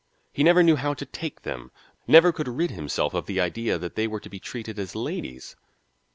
[0.33, 1.69] He never knew how to take them,
[2.07, 5.55] never could rid himself of the idea that they were to be treated as ladies.